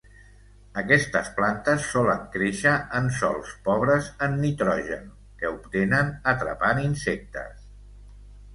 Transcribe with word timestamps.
Aquestes 0.81 1.27
plantes 1.39 1.83
solen 1.89 2.23
créixer 2.37 2.73
en 3.01 3.11
sòls 3.19 3.53
pobres 3.69 4.09
en 4.29 4.39
nitrogen, 4.47 5.07
que 5.43 5.53
obtenen 5.59 6.13
atrapant 6.35 6.85
insectes. 6.89 7.73